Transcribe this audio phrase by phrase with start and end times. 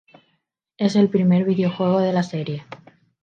[0.77, 2.65] Es el primer videojuego de la serie.